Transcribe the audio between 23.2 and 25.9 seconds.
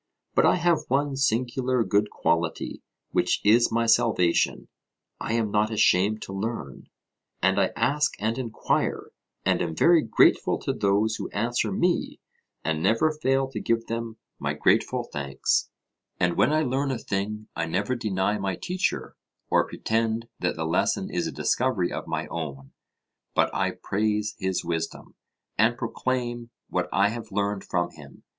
but I praise his wisdom, and